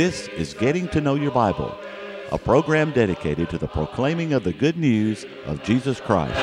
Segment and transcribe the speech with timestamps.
[0.00, 1.76] This is Getting to Know Your Bible,
[2.32, 6.40] a program dedicated to the proclaiming of the good news of Jesus Christ.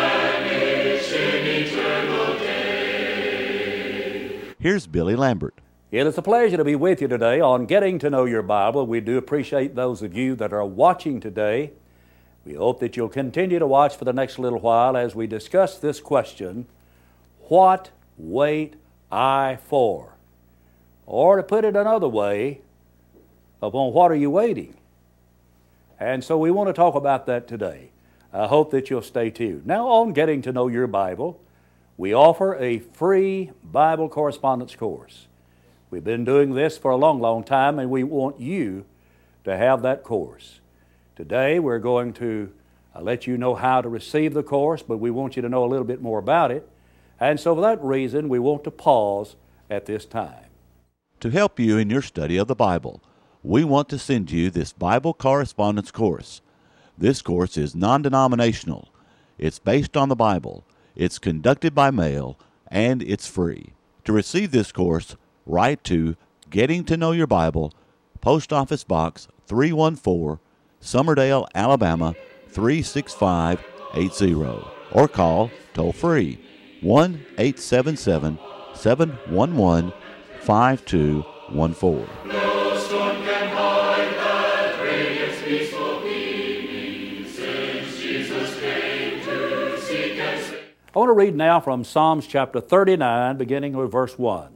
[4.59, 5.55] Here's Billy Lambert.
[5.89, 8.85] It is a pleasure to be with you today on Getting to Know Your Bible.
[8.85, 11.71] We do appreciate those of you that are watching today.
[12.45, 15.79] We hope that you'll continue to watch for the next little while as we discuss
[15.79, 16.67] this question
[17.47, 17.89] What
[18.19, 18.75] wait
[19.11, 20.13] I for?
[21.07, 22.61] Or to put it another way,
[23.61, 24.75] upon what are you waiting?
[25.99, 27.89] And so we want to talk about that today.
[28.31, 29.65] I hope that you'll stay tuned.
[29.65, 31.39] Now, on Getting to Know Your Bible,
[31.95, 35.27] we offer a free Bible correspondence course.
[35.89, 38.85] We've been doing this for a long, long time, and we want you
[39.45, 40.59] to have that course.
[41.15, 42.51] Today, we're going to
[42.93, 45.63] uh, let you know how to receive the course, but we want you to know
[45.63, 46.69] a little bit more about it.
[47.19, 49.35] And so, for that reason, we want to pause
[49.69, 50.45] at this time.
[51.21, 53.01] To help you in your study of the Bible,
[53.43, 56.41] we want to send you this Bible correspondence course.
[56.97, 58.89] This course is non denominational,
[59.37, 63.73] it's based on the Bible, it's conducted by mail, and it's free.
[64.05, 66.15] To receive this course, write to
[66.49, 67.71] Getting to Know Your Bible,
[68.21, 70.39] Post Office Box 314,
[70.81, 72.15] Summerdale, Alabama
[72.49, 76.39] 36580, or call toll free
[76.81, 78.39] 1 877
[78.73, 79.93] 711
[80.41, 82.46] 5214.
[90.95, 94.49] I want to read now from Psalms chapter 39, beginning with verse 1.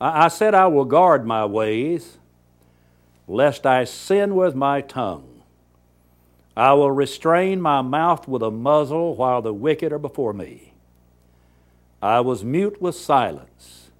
[0.00, 2.18] I said, I will guard my ways,
[3.28, 5.42] lest I sin with my tongue.
[6.56, 10.72] I will restrain my mouth with a muzzle while the wicked are before me.
[12.00, 13.90] I was mute with silence.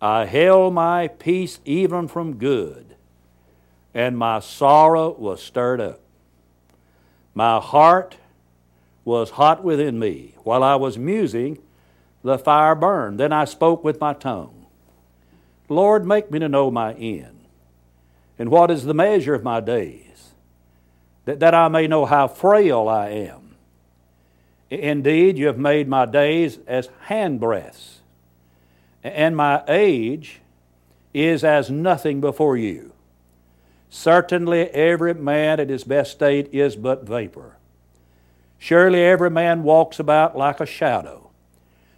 [0.00, 2.96] I held my peace even from good,
[3.94, 6.00] and my sorrow was stirred up.
[7.34, 8.16] My heart
[9.08, 10.34] was hot within me.
[10.44, 11.58] While I was musing,
[12.22, 13.18] the fire burned.
[13.18, 14.66] Then I spoke with my tongue.
[15.70, 17.40] Lord, make me to know my end,
[18.38, 20.32] and what is the measure of my days,
[21.24, 23.56] that, that I may know how frail I am.
[24.70, 28.00] Indeed, you have made my days as handbreadths,
[29.02, 30.40] and my age
[31.14, 32.92] is as nothing before you.
[33.90, 37.57] Certainly, every man at his best state is but vapor.
[38.58, 41.30] Surely, every man walks about like a shadow.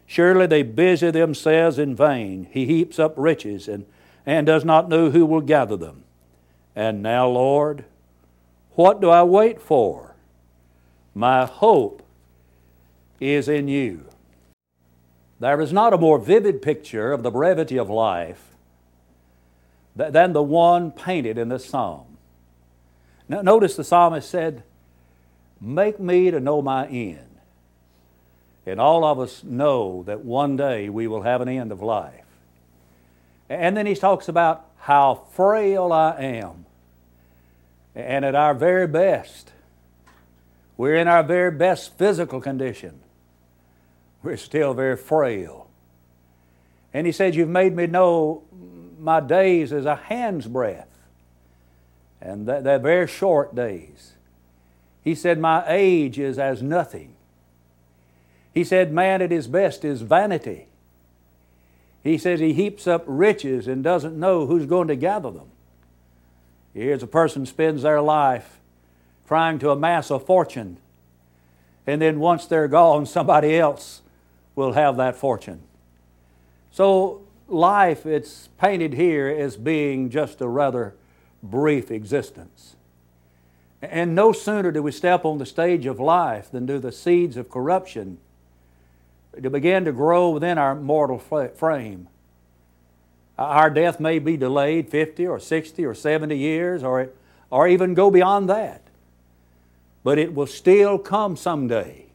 [0.07, 2.49] Surely, they busy themselves in vain.
[2.51, 3.87] He heaps up riches and,
[4.27, 6.05] and does not know who will gather them.
[6.77, 7.85] And now, Lord,
[8.73, 10.15] what do I wait for?
[11.15, 12.03] My hope
[13.21, 14.07] is in you.
[15.39, 18.51] There is not a more vivid picture of the brevity of life
[19.97, 22.19] than the one painted in this psalm.
[23.29, 24.63] Now, notice the psalmist said,
[25.61, 27.27] Make me to know my end.
[28.67, 32.25] And all of us know that one day we will have an end of life.
[33.49, 36.67] And then he talks about how frail I am.
[37.95, 39.53] And at our very best,
[40.77, 43.01] we're in our very best physical condition.
[44.23, 45.69] We're still very frail.
[46.95, 48.45] And he said, You've made me know
[48.99, 50.87] my days as a hand's breadth.
[52.21, 54.13] And they're very short days.
[55.03, 57.15] He said, My age is as nothing.
[58.53, 60.67] He said, Man at his best is vanity.
[62.03, 65.51] He says he heaps up riches and doesn't know who's going to gather them.
[66.73, 68.59] Here's a person spends their life
[69.27, 70.79] trying to amass a fortune,
[71.87, 74.03] and then once they're gone, somebody else
[74.55, 75.63] will have that fortune.
[76.71, 80.95] So, life, it's painted here as being just a rather
[81.43, 82.77] brief existence.
[83.83, 87.37] And no sooner do we step on the stage of life than do the seeds
[87.37, 88.19] of corruption
[89.41, 92.09] to begin to grow within our mortal frame.
[93.39, 97.11] Uh, our death may be delayed 50 or 60 or 70 years or,
[97.49, 98.83] or even go beyond that.
[100.03, 102.07] But it will still come someday.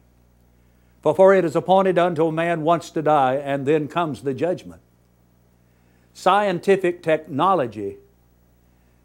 [1.02, 4.34] For, for it is appointed unto a man once to die, and then comes the
[4.34, 4.82] judgment.
[6.12, 7.98] Scientific technology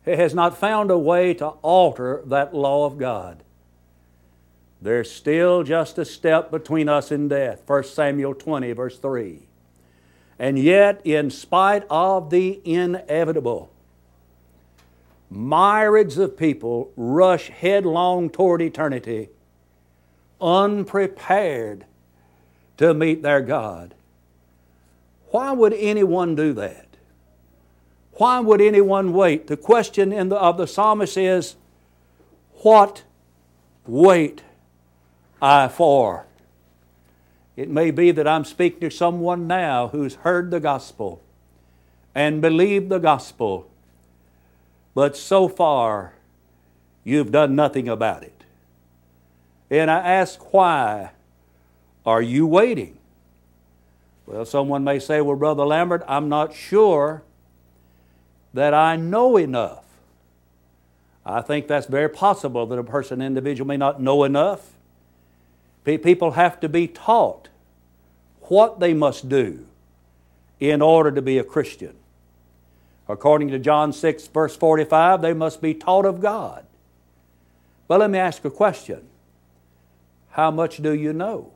[0.05, 3.43] has not found a way to alter that law of God.
[4.81, 7.61] There's still just a step between us and death.
[7.67, 9.39] 1 Samuel 20, verse 3.
[10.39, 13.71] And yet, in spite of the inevitable,
[15.29, 19.29] myriads of people rush headlong toward eternity,
[20.41, 21.85] unprepared
[22.77, 23.93] to meet their God.
[25.29, 26.87] Why would anyone do that?
[28.13, 29.47] Why would anyone wait?
[29.47, 31.55] The question in the, of the psalmist is,
[32.61, 33.03] What
[33.85, 34.43] wait
[35.41, 36.25] I for?
[37.55, 41.21] It may be that I'm speaking to someone now who's heard the gospel
[42.15, 43.69] and believed the gospel,
[44.93, 46.13] but so far
[47.03, 48.43] you've done nothing about it.
[49.69, 51.11] And I ask, why
[52.05, 52.97] are you waiting?
[54.25, 57.23] Well, someone may say, Well, Brother Lambert, I'm not sure
[58.53, 59.85] that I know enough.
[61.25, 64.71] I think that's very possible that a person, individual, may not know enough.
[65.83, 67.49] People have to be taught
[68.43, 69.65] what they must do
[70.59, 71.95] in order to be a Christian.
[73.07, 76.65] According to John 6, verse 45, they must be taught of God.
[77.87, 79.07] But let me ask a question
[80.29, 81.51] How much do you know?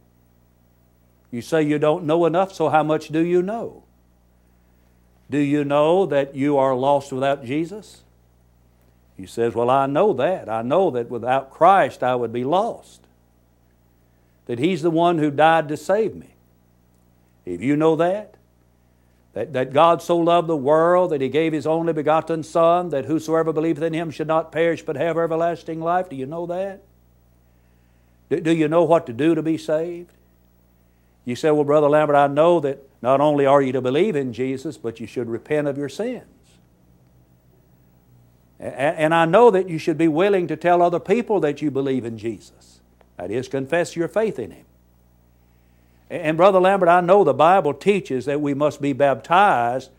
[1.31, 3.84] You say you don't know enough, so how much do you know?
[5.29, 8.03] Do you know that you are lost without Jesus?
[9.17, 10.49] He says, Well, I know that.
[10.49, 13.01] I know that without Christ I would be lost.
[14.45, 16.29] That He's the one who died to save me.
[17.45, 18.35] If you know that,
[19.33, 23.05] that, that God so loved the world that He gave His only begotten Son, that
[23.05, 26.81] whosoever believeth in Him should not perish but have everlasting life, do you know that?
[28.29, 30.11] Do, do you know what to do to be saved?
[31.23, 34.33] You say, Well, Brother Lambert, I know that not only are you to believe in
[34.33, 36.25] Jesus, but you should repent of your sins.
[38.59, 42.03] And I know that you should be willing to tell other people that you believe
[42.03, 42.79] in Jesus.
[43.17, 44.65] That is, confess your faith in Him.
[46.09, 49.91] And, Brother Lambert, I know the Bible teaches that we must be baptized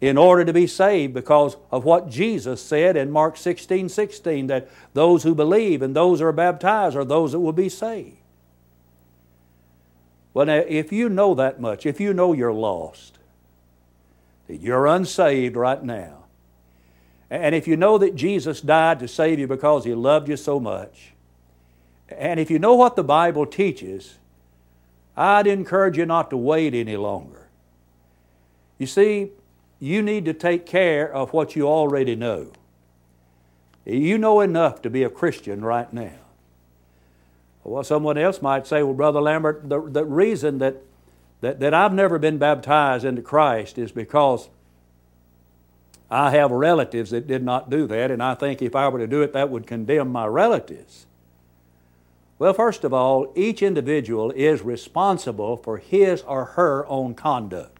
[0.00, 4.68] in order to be saved because of what Jesus said in Mark 16 16 that
[4.92, 8.16] those who believe and those who are baptized are those that will be saved.
[10.34, 13.18] Well, now, if you know that much, if you know you're lost,
[14.48, 16.24] that you're unsaved right now,
[17.30, 20.58] and if you know that Jesus died to save you because He loved you so
[20.58, 21.12] much,
[22.08, 24.18] and if you know what the Bible teaches,
[25.16, 27.48] I'd encourage you not to wait any longer.
[28.78, 29.32] You see,
[29.80, 32.52] you need to take care of what you already know.
[33.84, 36.21] You know enough to be a Christian right now.
[37.64, 40.76] Well, someone else might say, well, Brother Lambert, the, the reason that,
[41.40, 44.48] that, that I've never been baptized into Christ is because
[46.10, 49.06] I have relatives that did not do that, and I think if I were to
[49.06, 51.06] do it, that would condemn my relatives.
[52.38, 57.78] Well, first of all, each individual is responsible for his or her own conduct.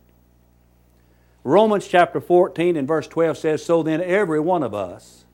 [1.45, 5.25] Romans chapter 14 and verse 12 says, So then every one of us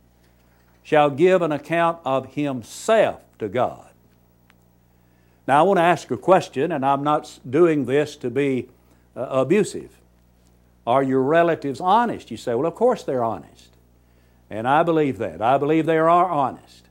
[0.83, 3.88] shall give an account of himself to God.
[5.49, 8.69] Now, I want to ask a question, and I'm not doing this to be
[9.17, 9.99] uh, abusive.
[10.87, 12.31] Are your relatives honest?
[12.31, 13.71] You say, well, of course they're honest.
[14.51, 15.41] And I believe that.
[15.41, 16.85] I believe they are honest.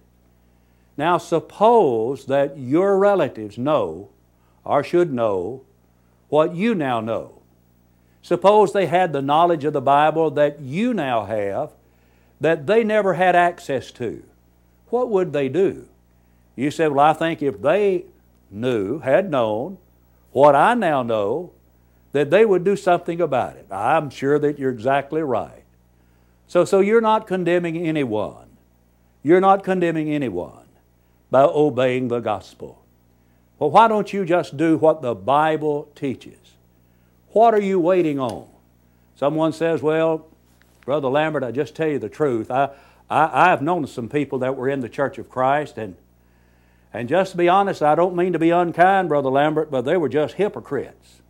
[0.98, 4.10] Now, suppose that your relatives know
[4.66, 5.62] or should know
[6.30, 7.44] what you now know.
[8.24, 11.74] Suppose they had the knowledge of the Bible that you now have
[12.42, 14.24] that they never had access to.
[14.90, 15.88] What would they do?
[16.56, 18.06] You said, Well, I think if they
[18.50, 19.78] knew, had known,
[20.32, 21.52] what I now know,
[22.12, 23.68] that they would do something about it.
[23.72, 25.64] I'm sure that you're exactly right.
[26.48, 28.48] So, so you're not condemning anyone.
[29.24, 30.66] You're not condemning anyone
[31.30, 32.84] by obeying the gospel.
[33.60, 36.38] Well, why don't you just do what the Bible teaches?
[37.32, 38.48] What are you waiting on?
[39.16, 40.28] Someone says, Well,
[40.86, 42.50] Brother Lambert, I just tell you the truth.
[42.50, 42.70] I,
[43.10, 45.96] I, I've known some people that were in the Church of Christ, and
[46.98, 49.98] and just to be honest, I don't mean to be unkind, Brother Lambert, but they
[49.98, 51.22] were just hypocrites.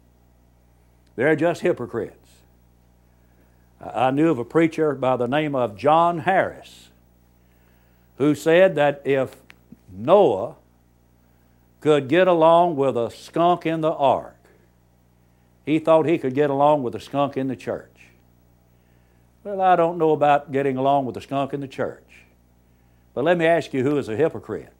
[1.18, 2.30] They're just hypocrites.
[3.82, 6.88] I knew of a preacher by the name of John Harris
[8.18, 9.36] who said that if
[9.92, 10.56] Noah
[11.82, 14.38] could get along with a skunk in the ark,
[15.66, 17.92] he thought he could get along with a skunk in the church.
[19.44, 22.24] Well, I don't know about getting along with a skunk in the church.
[23.14, 24.72] But let me ask you who is a hypocrite?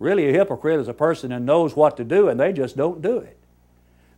[0.00, 3.00] Really, a hypocrite is a person who knows what to do and they just don't
[3.00, 3.36] do it.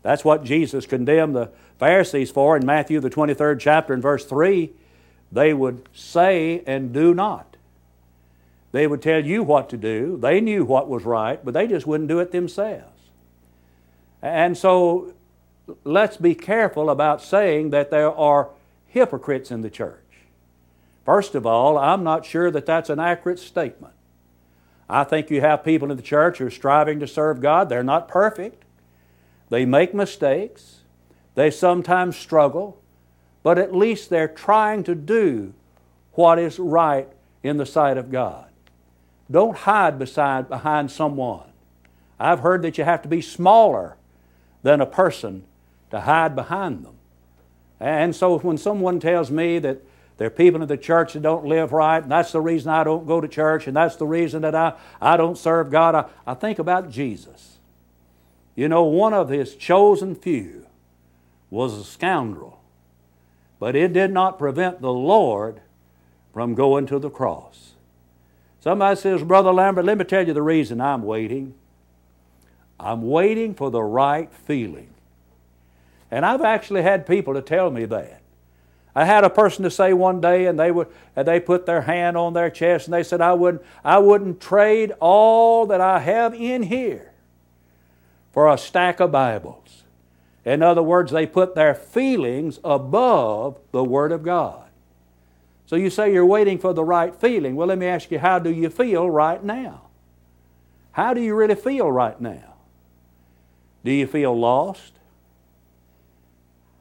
[0.03, 4.73] That's what Jesus condemned the Pharisees for in Matthew, the 23rd chapter, and verse 3.
[5.31, 7.57] They would say and do not.
[8.71, 10.17] They would tell you what to do.
[10.17, 12.87] They knew what was right, but they just wouldn't do it themselves.
[14.23, 15.15] And so
[15.85, 18.51] let's be careful about saying that there are
[18.87, 19.99] hypocrites in the church.
[21.05, 23.95] First of all, I'm not sure that that's an accurate statement.
[24.89, 27.69] I think you have people in the church who are striving to serve God.
[27.69, 28.65] They're not perfect.
[29.49, 30.81] They make mistakes.
[31.35, 32.79] They sometimes struggle.
[33.43, 35.53] but at least they're trying to do
[36.13, 37.09] what is right
[37.43, 38.47] in the sight of God.
[39.31, 41.51] Don't hide beside, behind someone.
[42.21, 43.97] I've heard that you have to be smaller
[44.63, 45.45] than a person
[45.91, 46.95] to hide behind them.
[47.81, 49.83] And so when someone tells me that
[50.23, 52.85] there are people in the church that don't live right, and that's the reason I
[52.85, 56.05] don't go to church, and that's the reason that I, I don't serve God, I,
[56.25, 57.59] I think about Jesus.
[58.55, 60.67] You know, one of his chosen few
[61.51, 62.61] was a scoundrel,
[63.59, 65.61] but it did not prevent the Lord
[66.33, 67.73] from going to the cross.
[68.61, 71.53] Somebody says, Brother Lambert, let me tell you the reason I'm waiting.
[72.79, 74.91] I'm waiting for the right feeling.
[76.13, 78.22] And I've actually had people to tell me that.
[78.95, 81.83] I had a person to say one day, and they would, and they put their
[81.83, 85.99] hand on their chest, and they said, "I wouldn't, I wouldn't trade all that I
[86.01, 87.13] have in here
[88.33, 89.85] for a stack of Bibles."
[90.45, 94.65] In other words, they put their feelings above the Word of God.
[95.67, 97.57] So you say you're waiting for the right feeling.
[97.57, 99.83] Well, let me ask you, how do you feel right now?
[100.91, 102.55] How do you really feel right now?
[103.85, 104.93] Do you feel lost?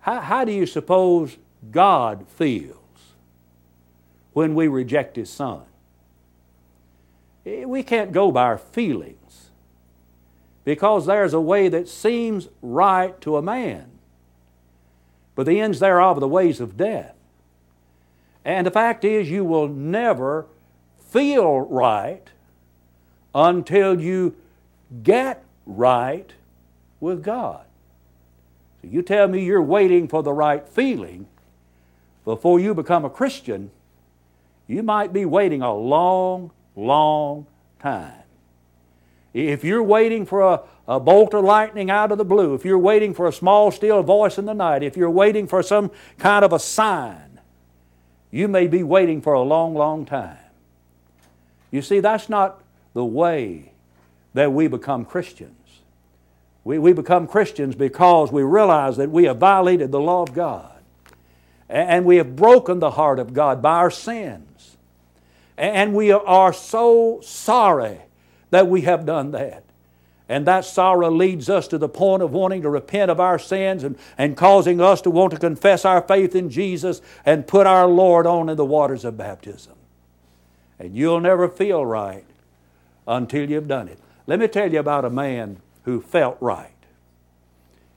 [0.02, 1.38] How, how do you suppose
[1.70, 2.78] God feels
[4.34, 5.64] when we reject His Son?
[7.46, 9.50] We can't go by our feelings
[10.64, 13.90] because there's a way that seems right to a man,
[15.36, 17.16] but the ends thereof are the ways of death.
[18.46, 20.48] And the fact is, you will never
[21.00, 22.28] feel right
[23.34, 24.36] until you
[25.04, 26.34] get right
[27.00, 27.66] with God.
[28.82, 31.28] So you tell me you're waiting for the right feeling
[32.32, 33.70] before you become a Christian,
[34.66, 37.46] you might be waiting a long, long
[37.82, 38.24] time.
[39.34, 42.80] If you're waiting for a, a bolt of lightning out of the blue, if you're
[42.80, 46.46] waiting for a small, still voice in the night, if you're waiting for some kind
[46.46, 47.42] of a sign,
[48.32, 50.38] you may be waiting for a long, long time.
[51.70, 53.74] You see, that's not the way
[54.36, 55.82] that we become Christians.
[56.64, 60.81] We, we become Christians because we realize that we have violated the law of God.
[61.72, 64.76] And we have broken the heart of God by our sins.
[65.58, 68.00] And we are so sorry
[68.50, 69.64] that we have done that.
[70.28, 73.86] And that sorrow leads us to the point of wanting to repent of our sins
[73.86, 77.88] and, and causing us to want to confess our faith in Jesus and put our
[77.88, 79.74] Lord on in the waters of baptism.
[80.78, 82.26] And you'll never feel right
[83.08, 84.00] until you've done it.
[84.28, 86.72] Let me tell you about a man who felt right.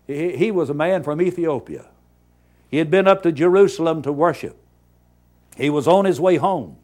[0.07, 1.87] He, he was a man from Ethiopia.
[2.75, 4.57] He had been up to Jerusalem to worship.
[5.57, 6.77] He was on his way home.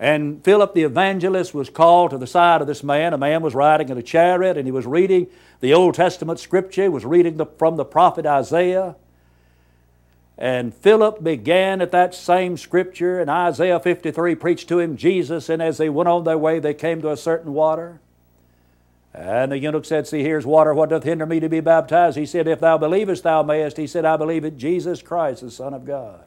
[0.00, 3.12] And Philip the evangelist was called to the side of this man.
[3.12, 5.28] A man was riding in a chariot and he was reading
[5.60, 8.96] the Old Testament scripture, he was reading the, from the prophet Isaiah.
[10.36, 15.62] And Philip began at that same scripture, and Isaiah 53 preached to him Jesus, and
[15.62, 18.00] as they went on their way, they came to a certain water.
[19.14, 20.74] And the eunuch said, See, here's water.
[20.74, 22.18] What doth hinder me to be baptized?
[22.18, 23.76] He said, If thou believest, thou mayest.
[23.76, 26.24] He said, I believe it, Jesus Christ, the Son of God.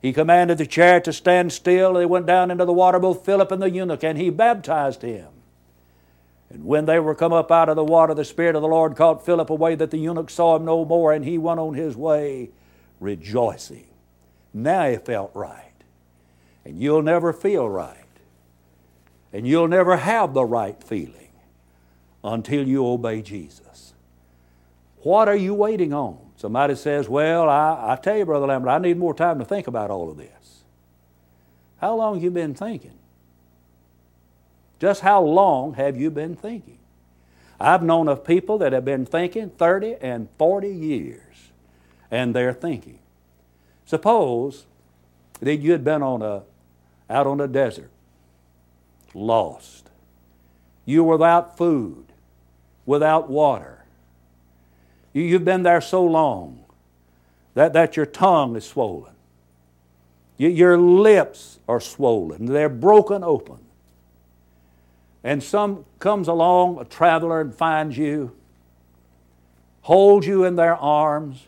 [0.00, 1.94] He commanded the chariot to stand still.
[1.94, 5.26] They went down into the water, both Philip and the eunuch, and he baptized him.
[6.48, 8.94] And when they were come up out of the water, the Spirit of the Lord
[8.94, 11.96] caught Philip away that the eunuch saw him no more, and he went on his
[11.96, 12.50] way
[13.00, 13.88] rejoicing.
[14.54, 15.62] Now he felt right.
[16.64, 18.04] And you'll never feel right.
[19.32, 21.25] And you'll never have the right feeling
[22.26, 23.94] until you obey Jesus.
[24.98, 26.18] What are you waiting on?
[26.36, 29.68] Somebody says, Well, I, I tell you, Brother Lambert, I need more time to think
[29.68, 30.64] about all of this.
[31.80, 32.98] How long have you been thinking?
[34.78, 36.78] Just how long have you been thinking?
[37.60, 41.52] I've known of people that have been thinking 30 and 40 years,
[42.10, 42.98] and they're thinking.
[43.86, 44.66] Suppose
[45.40, 46.42] that you had been on a,
[47.08, 47.90] out on a desert,
[49.14, 49.88] lost.
[50.84, 52.06] You were without food
[52.86, 53.84] without water.
[55.12, 56.64] You, have been there so long
[57.54, 59.12] that, that your tongue is swollen.
[60.38, 63.58] You, your lips are swollen, they're broken open.
[65.24, 68.36] And some comes along, a traveler, and finds you,
[69.80, 71.46] holds you in their arms,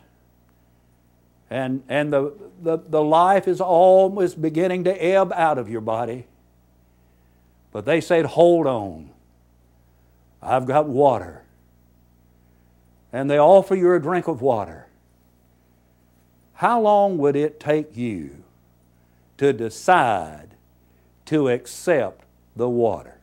[1.49, 6.25] and, and the, the, the life is almost beginning to ebb out of your body.
[7.71, 9.09] But they said, Hold on.
[10.41, 11.43] I've got water.
[13.11, 14.87] And they offer you a drink of water.
[16.53, 18.43] How long would it take you
[19.37, 20.49] to decide
[21.25, 22.23] to accept
[22.55, 23.19] the water?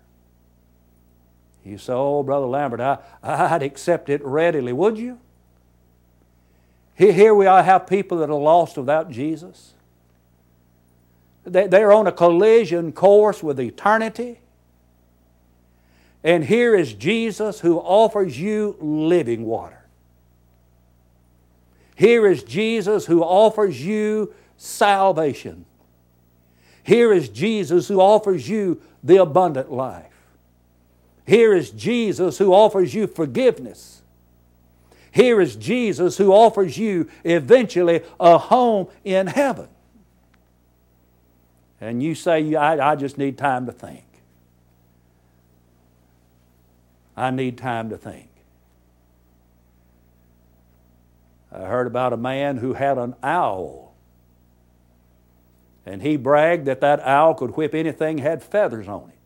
[1.64, 5.18] You say, Oh, Brother Lambert, I, I'd accept it readily, would you?
[6.94, 9.75] Here we are, have people that are lost without Jesus.
[11.44, 14.40] They're on a collision course with eternity.
[16.26, 19.87] And here is Jesus who offers you living water.
[21.95, 25.64] Here is Jesus who offers you salvation.
[26.83, 30.11] Here is Jesus who offers you the abundant life.
[31.26, 34.02] Here is Jesus who offers you forgiveness.
[35.12, 39.68] Here is Jesus who offers you eventually a home in heaven.
[41.80, 44.05] And you say, I, I just need time to think.
[47.16, 48.28] I need time to think.
[51.50, 53.94] I heard about a man who had an owl.
[55.87, 59.16] And he bragged that that owl could whip anything had feathers on it.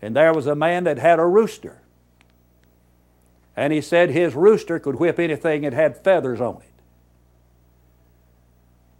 [0.00, 1.82] And there was a man that had a rooster.
[3.56, 6.70] And he said his rooster could whip anything that had feathers on it.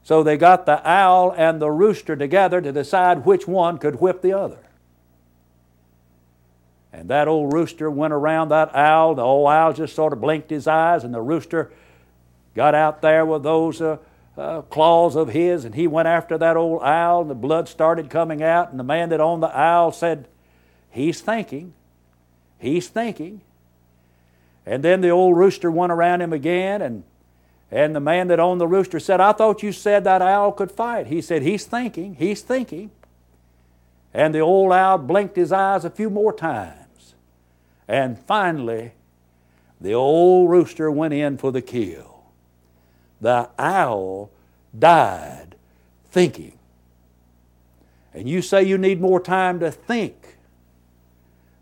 [0.02, 4.20] So they got the owl and the rooster together to decide which one could whip
[4.20, 4.58] the other.
[6.92, 9.14] And that old rooster went around that owl.
[9.14, 11.70] The old owl just sort of blinked his eyes, and the rooster
[12.54, 13.98] got out there with those uh,
[14.36, 18.10] uh, claws of his, and he went after that old owl, and the blood started
[18.10, 18.70] coming out.
[18.70, 20.26] And the man that owned the owl said,
[20.90, 21.74] He's thinking.
[22.58, 23.42] He's thinking.
[24.66, 27.04] And then the old rooster went around him again, and,
[27.70, 30.72] and the man that owned the rooster said, I thought you said that owl could
[30.72, 31.06] fight.
[31.06, 32.16] He said, He's thinking.
[32.16, 32.90] He's thinking.
[34.12, 36.79] And the old owl blinked his eyes a few more times.
[37.90, 38.92] And finally,
[39.80, 42.22] the old rooster went in for the kill.
[43.20, 44.30] The owl
[44.78, 45.56] died
[46.08, 46.56] thinking.
[48.14, 50.36] And you say you need more time to think.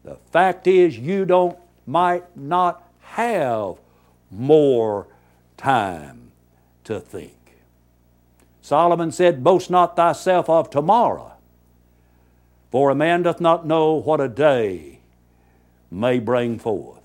[0.05, 3.77] The fact is, you don't, might not have
[4.31, 5.07] more
[5.57, 6.31] time
[6.85, 7.57] to think.
[8.61, 11.33] Solomon said, Boast not thyself of tomorrow,
[12.71, 14.98] for a man doth not know what a day
[15.91, 17.01] may bring forth.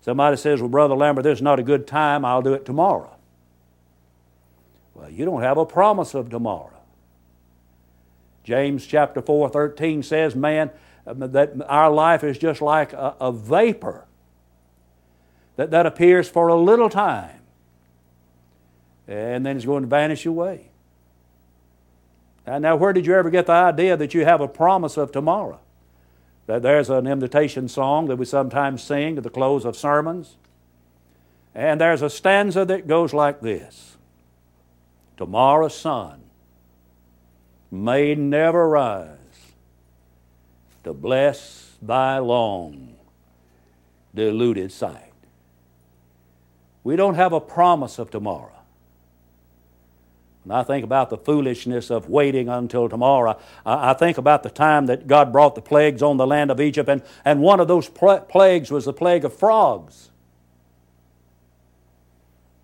[0.00, 3.16] Somebody says, Well, Brother Lambert, this is not a good time, I'll do it tomorrow.
[4.94, 6.70] Well, you don't have a promise of tomorrow.
[8.44, 10.70] James chapter 4, 13 says, Man,
[11.06, 14.06] uh, that our life is just like a, a vapor
[15.56, 17.42] that, that appears for a little time
[19.08, 20.68] and then it's going to vanish away.
[22.46, 25.60] Now, where did you ever get the idea that you have a promise of tomorrow?
[26.46, 30.36] There's an invitation song that we sometimes sing at the close of sermons.
[31.54, 33.96] And there's a stanza that goes like this
[35.16, 36.22] Tomorrow's sun
[37.70, 39.18] may never rise
[40.84, 42.96] to bless thy long
[44.14, 45.12] deluded sight.
[46.84, 48.61] We don't have a promise of tomorrow.
[50.50, 53.38] I think about the foolishness of waiting until tomorrow.
[53.64, 56.88] I think about the time that God brought the plagues on the land of Egypt,
[56.88, 60.10] and, and one of those plagues was the plague of frogs.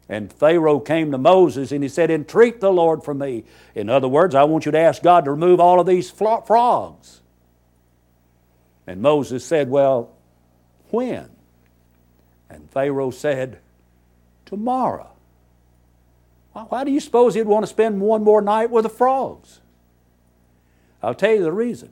[0.08, 3.44] And Pharaoh came to Moses and he said, Entreat the Lord for me.
[3.74, 7.20] In other words, I want you to ask God to remove all of these frogs.
[8.86, 10.10] And Moses said, Well,
[10.90, 11.28] when?
[12.48, 13.58] And Pharaoh said,
[14.46, 15.10] Tomorrow.
[16.64, 19.60] Why do you suppose he'd want to spend one more night with the frogs?
[21.02, 21.90] I'll tell you the reason.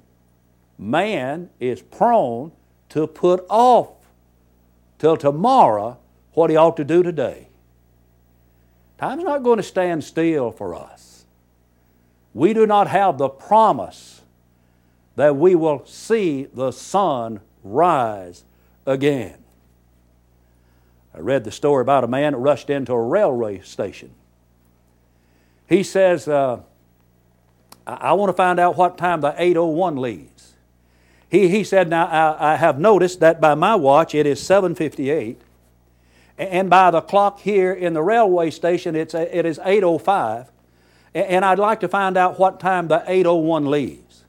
[0.78, 2.52] Man is prone
[2.90, 3.88] to put off
[4.98, 5.98] till tomorrow
[6.32, 7.48] what he ought to do today.
[8.98, 11.24] Time's not going to stand still for us.
[12.34, 14.22] We do not have the promise
[15.16, 18.44] that we will see the sun rise
[18.84, 19.38] again.
[21.14, 24.10] I read the story about a man that rushed into a railway station
[25.68, 26.60] he says, uh,
[27.86, 30.54] I, I want to find out what time the 801 leaves.
[31.28, 35.40] He, he said, Now I, I have noticed that by my watch it is 758,
[36.38, 40.50] and by the clock here in the railway station it's, it is 805,
[41.14, 44.24] and I'd like to find out what time the 801 leaves.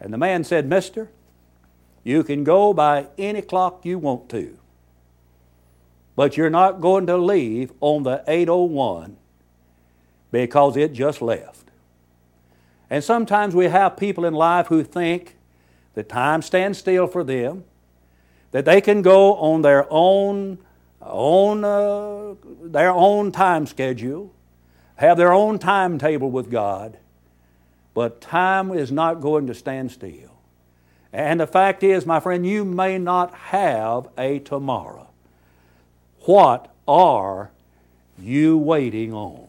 [0.00, 1.10] And the man said, Mister,
[2.04, 4.58] you can go by any clock you want to,
[6.16, 9.16] but you're not going to leave on the 801
[10.30, 11.70] because it just left.
[12.90, 15.36] And sometimes we have people in life who think
[15.94, 17.64] that time stands still for them,
[18.50, 20.58] that they can go on their own,
[21.02, 24.32] own, uh, their own time schedule,
[24.96, 26.98] have their own timetable with God,
[27.94, 30.38] but time is not going to stand still.
[31.12, 35.08] And the fact is, my friend, you may not have a tomorrow.
[36.20, 37.50] What are
[38.18, 39.47] you waiting on?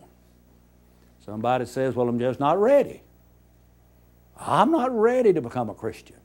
[1.30, 3.04] Somebody says, Well, I'm just not ready.
[4.36, 6.16] I'm not ready to become a Christian.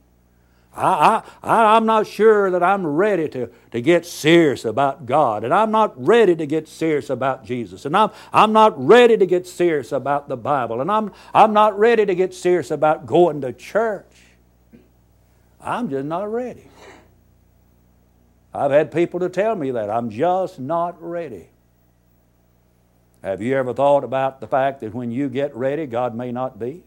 [0.74, 5.44] I, I, I'm not sure that I'm ready to, to get serious about God.
[5.44, 7.84] And I'm not ready to get serious about Jesus.
[7.84, 10.80] And I'm, I'm not ready to get serious about the Bible.
[10.80, 14.06] And I'm, I'm not ready to get serious about going to church.
[15.60, 16.68] I'm just not ready.
[18.54, 19.90] I've had people to tell me that.
[19.90, 21.48] I'm just not ready.
[23.24, 26.58] Have you ever thought about the fact that when you get ready, God may not
[26.58, 26.82] be?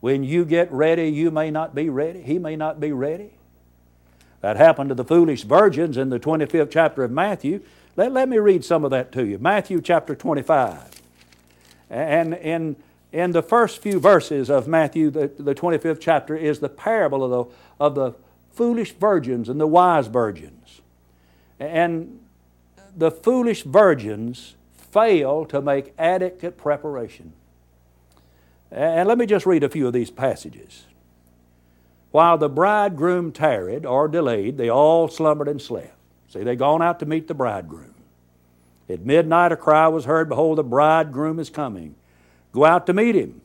[0.00, 2.20] When you get ready, you may not be ready.
[2.20, 3.30] He may not be ready.
[4.42, 7.62] That happened to the foolish virgins in the 25th chapter of Matthew.
[7.96, 9.38] Let, let me read some of that to you.
[9.38, 10.90] Matthew chapter 25.
[11.88, 12.76] And in,
[13.10, 17.30] in the first few verses of Matthew, the, the 25th chapter, is the parable of
[17.30, 18.12] the, of the
[18.52, 20.82] foolish virgins and the wise virgins.
[21.58, 22.18] And
[22.96, 27.32] the foolish virgins fail to make adequate preparation.
[28.70, 30.84] And let me just read a few of these passages.
[32.10, 35.94] While the bridegroom tarried or delayed, they all slumbered and slept.
[36.28, 37.94] See, they gone out to meet the bridegroom.
[38.88, 41.94] At midnight a cry was heard, Behold, the bridegroom is coming.
[42.52, 43.40] Go out to meet him.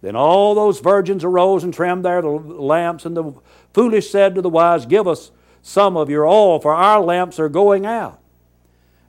[0.00, 3.32] Then all those virgins arose and trimmed their lamps, and the
[3.72, 5.30] foolish said to the wise, Give us
[5.62, 8.20] some of your oil, for our lamps are going out.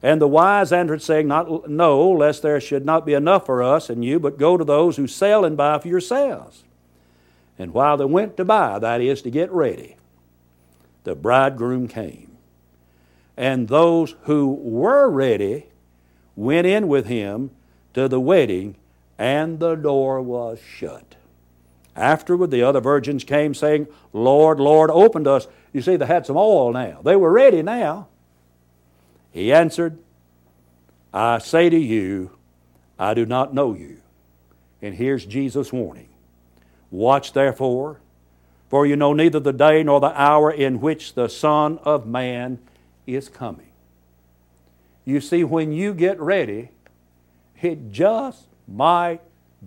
[0.06, 3.89] And the wise answered, saying, Not no, lest there should not be enough for us
[3.89, 6.63] and you, but go to those who sell and buy for yourselves.
[7.58, 9.96] And while they went to buy, that is, to get ready,
[11.06, 12.38] the bridegroom came.
[13.36, 15.65] And those who were ready
[16.36, 17.50] went in with him
[17.96, 18.76] to the wedding,
[19.18, 21.15] and the door was shut.
[21.96, 25.48] Afterward, the other virgins came, saying, Lord, Lord, open to us.
[25.74, 27.00] You see, they had some oil now.
[27.04, 28.08] They were ready now.
[29.36, 29.98] He answered,
[31.13, 32.32] I say to you,
[32.98, 33.98] I do not know you.
[34.82, 36.08] And here's Jesus' warning
[36.89, 38.00] Watch therefore,
[38.69, 42.60] for you know neither the day nor the hour in which the Son of Man
[43.06, 43.71] is coming.
[45.04, 46.69] You see, when you get ready,
[47.62, 49.19] it just might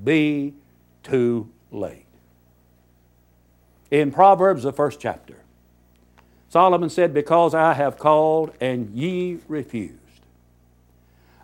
[0.02, 0.54] be
[1.02, 2.07] too late.
[3.90, 5.37] In Proverbs, the first chapter,
[6.48, 9.94] Solomon said, Because I have called and ye refused.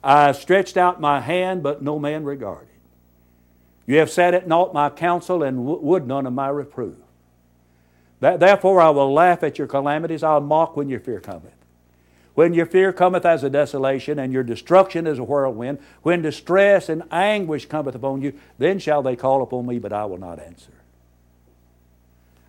[0.02, 2.68] I have stretched out my hand, but no man regarded.
[3.86, 6.96] You have sat at naught my counsel and would none of my reproof.
[8.20, 11.52] Therefore I will laugh at your calamities, I'll mock when your fear cometh.
[12.34, 16.88] When your fear cometh as a desolation, and your destruction as a whirlwind, when distress
[16.88, 20.40] and anguish cometh upon you, then shall they call upon me, but I will not
[20.40, 20.72] answer.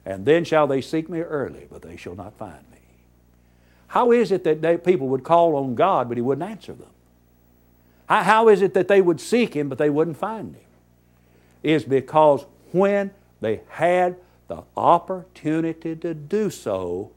[0.05, 2.77] And then shall they seek me early, but they shall not find me.
[3.87, 6.89] How is it that they, people would call on God, but He wouldn't answer them?
[8.07, 10.61] How, how is it that they would seek Him, but they wouldn't find Him?
[11.63, 17.11] Is because when they had the opportunity to do so,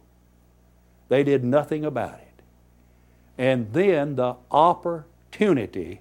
[1.08, 2.42] they did nothing about it.
[3.36, 6.00] And then the opportunity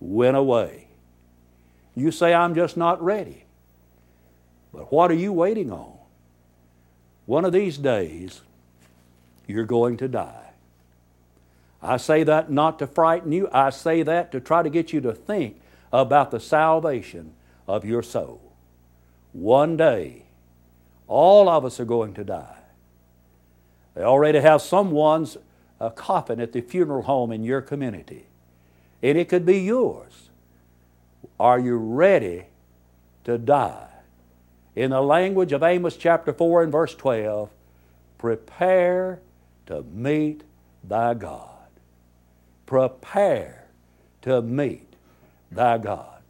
[0.00, 0.88] went away.
[1.94, 3.44] You say, I'm just not ready.
[4.72, 5.99] But what are you waiting on?
[7.30, 8.40] One of these days,
[9.46, 10.50] you're going to die.
[11.80, 15.00] I say that not to frighten you, I say that to try to get you
[15.02, 15.60] to think
[15.92, 17.34] about the salvation
[17.68, 18.40] of your soul.
[19.32, 20.24] One day,
[21.06, 22.58] all of us are going to die.
[23.94, 25.36] They already have someone's
[25.78, 28.26] a coffin at the funeral home in your community,
[29.04, 30.30] and it could be yours.
[31.38, 32.46] Are you ready
[33.22, 33.89] to die?
[34.76, 37.50] In the language of Amos chapter 4 and verse 12,
[38.18, 39.20] prepare
[39.66, 40.42] to meet
[40.84, 41.48] thy God.
[42.66, 43.66] Prepare
[44.22, 44.94] to meet
[45.50, 46.22] thy God.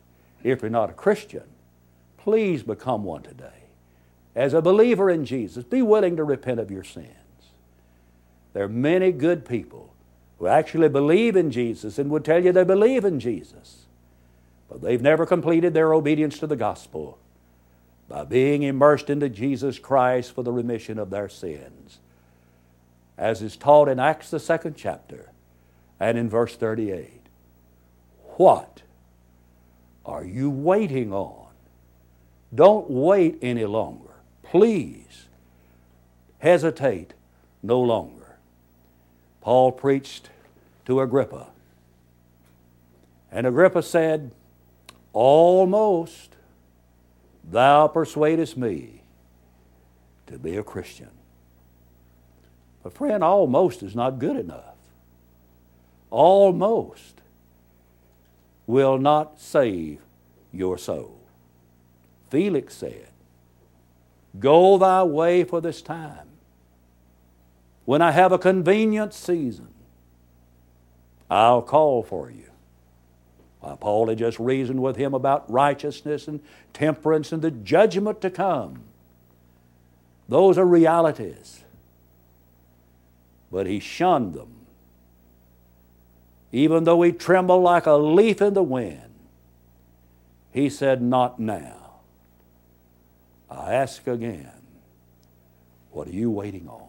[0.42, 1.44] If you're not a Christian,
[2.16, 3.46] please become one today.
[4.35, 7.09] As a believer in Jesus, be willing to repent of your sins.
[8.55, 9.92] There are many good people
[10.38, 13.85] who actually believe in Jesus and would tell you they believe in Jesus,
[14.68, 17.18] but they've never completed their obedience to the gospel
[18.11, 22.01] by being immersed into Jesus Christ for the remission of their sins,
[23.16, 25.31] as is taught in Acts, the second chapter,
[26.01, 27.23] and in verse 38.
[28.37, 28.83] What
[30.05, 31.46] are you waiting on?
[32.53, 34.11] Don't wait any longer.
[34.42, 35.29] Please
[36.40, 37.14] hesitate
[37.62, 38.38] no longer.
[39.40, 40.31] Paul preached
[40.87, 41.46] to Agrippa.
[43.31, 44.33] And Agrippa said,
[45.12, 46.30] Almost
[47.51, 49.03] thou persuadest me
[50.27, 51.11] to be a Christian.
[52.83, 54.77] But, friend, almost is not good enough.
[56.11, 57.21] Almost
[58.67, 60.01] will not save
[60.53, 61.21] your soul.
[62.31, 63.09] Felix said,
[64.39, 66.29] Go thy way for this time.
[67.85, 69.69] When I have a convenient season,
[71.29, 72.50] I'll call for you.
[73.61, 76.40] Why, Paul had just reasoned with him about righteousness and
[76.73, 78.85] temperance and the judgment to come.
[80.29, 81.64] Those are realities.
[83.53, 84.55] But he shunned them.
[86.53, 89.11] Even though he trembled like a leaf in the wind,
[90.53, 92.01] he said, Not now.
[93.51, 94.53] I ask again,
[95.90, 96.87] what are you waiting on?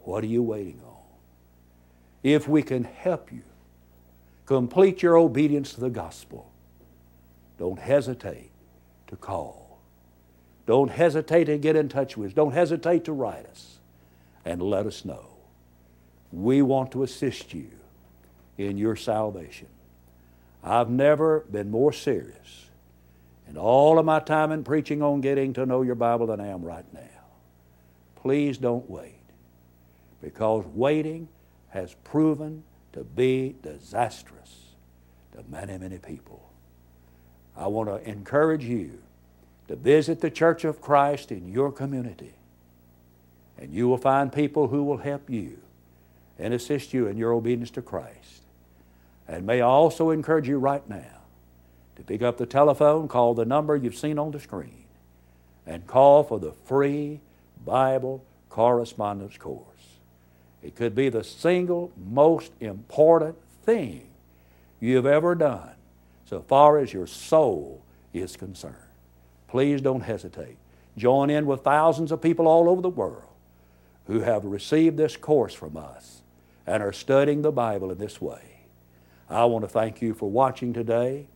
[0.00, 0.96] What are you waiting on?
[2.22, 3.42] If we can help you
[4.52, 6.52] complete your obedience to the gospel,
[7.58, 8.50] don't hesitate
[9.06, 9.80] to call.
[10.66, 12.34] Don't hesitate to get in touch with us.
[12.34, 13.78] Don't hesitate to write us
[14.44, 15.24] and let us know.
[16.32, 17.70] We want to assist you
[18.58, 19.68] in your salvation.
[20.62, 22.66] I've never been more serious
[23.48, 26.48] in all of my time in preaching on getting to know your Bible than I
[26.48, 27.00] am right now.
[28.16, 29.14] Please don't wait
[30.20, 31.28] because waiting
[31.70, 34.74] has proven to be disastrous
[35.32, 36.50] to many, many people.
[37.56, 39.02] I want to encourage you
[39.68, 42.34] to visit the Church of Christ in your community,
[43.58, 45.58] and you will find people who will help you
[46.38, 48.42] and assist you in your obedience to Christ.
[49.28, 51.20] And may I also encourage you right now
[51.96, 54.84] to pick up the telephone, call the number you've seen on the screen,
[55.66, 57.20] and call for the free
[57.64, 59.71] Bible correspondence course.
[60.62, 64.08] It could be the single most important thing
[64.80, 65.70] you've ever done
[66.24, 68.76] so far as your soul is concerned.
[69.48, 70.56] Please don't hesitate.
[70.96, 73.28] Join in with thousands of people all over the world
[74.06, 76.22] who have received this course from us
[76.66, 78.60] and are studying the Bible in this way.
[79.28, 81.26] I want to thank you for watching today.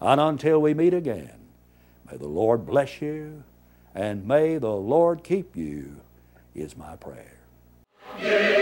[0.00, 1.34] And until we meet again,
[2.10, 3.44] may the Lord bless you
[3.94, 6.00] and may the Lord keep you,
[6.54, 7.38] is my prayer.
[8.20, 8.61] Give